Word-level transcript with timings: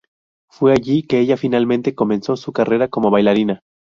Fue 0.49 0.71
allí 0.73 1.03
que 1.03 1.19
ella 1.19 1.37
finalmente 1.37 1.93
comenzó 1.93 2.35
su 2.35 2.51
carrera 2.53 2.87
como 2.87 3.11
bailarina. 3.11 3.61